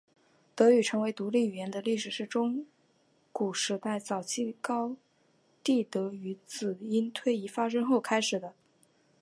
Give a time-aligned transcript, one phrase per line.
[0.55, 2.65] 德语成为独立语言的历史是中
[3.31, 4.95] 古时代早期高
[5.63, 8.55] 地德语子音推移发生后开始的。